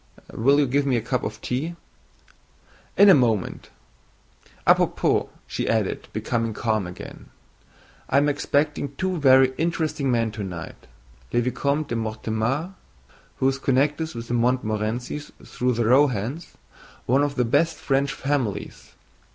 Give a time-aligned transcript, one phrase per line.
[0.33, 1.75] Will you give me a cup of tea?"
[2.97, 3.69] "In a moment.
[4.65, 7.29] À propos," she added, becoming calm again,
[8.09, 10.87] "I am expecting two very interesting men tonight,
[11.31, 12.71] le Vicomte de Mortemart,
[13.35, 16.57] who is connected with the Montmorencys through the Rohans,
[17.05, 18.93] one of the best French families.